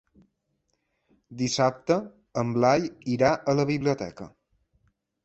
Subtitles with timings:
[1.41, 1.97] Dissabte
[2.43, 4.29] en Blai irà a la biblioteca.